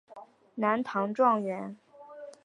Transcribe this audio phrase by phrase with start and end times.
[0.55, 1.77] 南唐状元。